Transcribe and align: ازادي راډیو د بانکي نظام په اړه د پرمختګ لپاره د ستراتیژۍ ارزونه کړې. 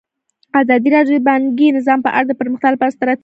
ازادي 0.61 0.89
راډیو 0.95 1.17
د 1.19 1.23
بانکي 1.29 1.67
نظام 1.77 1.99
په 2.05 2.09
اړه 2.17 2.25
د 2.27 2.33
پرمختګ 2.41 2.69
لپاره 2.73 2.89
د 2.89 2.93
ستراتیژۍ 2.95 3.05
ارزونه 3.05 3.19
کړې. 3.19 3.19